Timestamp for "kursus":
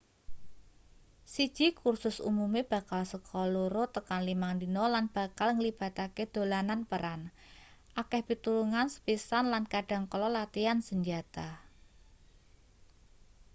1.81-2.17